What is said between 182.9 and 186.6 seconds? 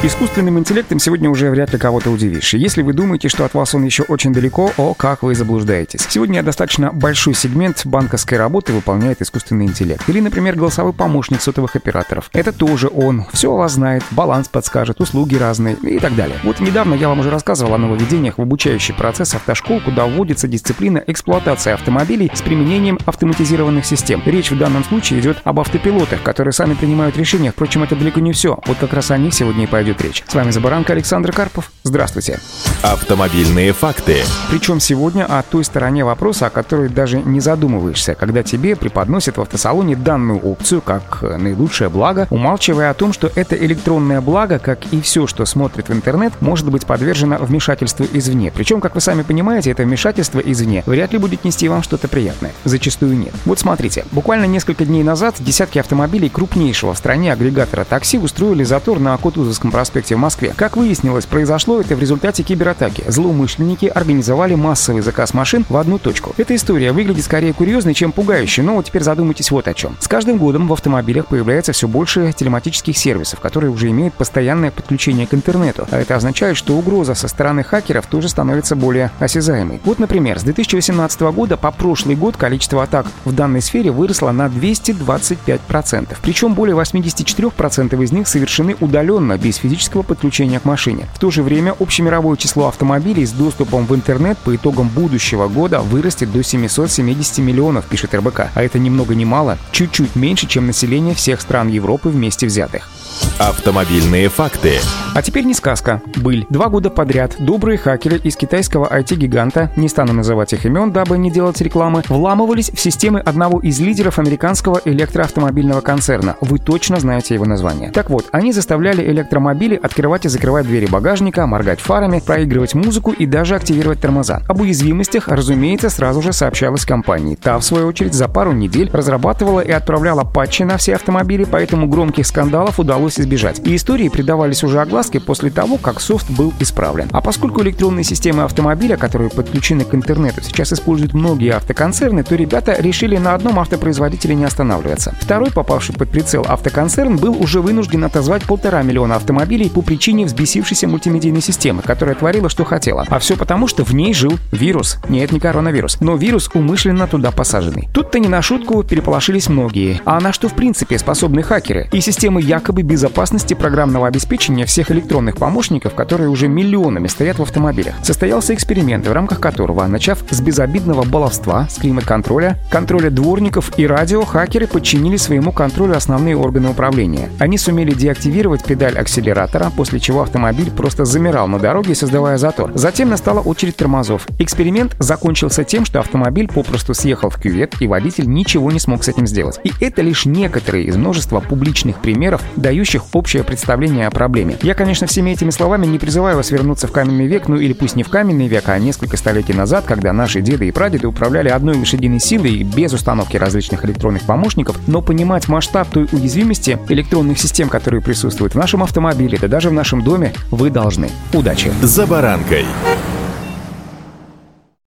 настала очередь тормозов. Эксперимент закончился тем, что автомобиль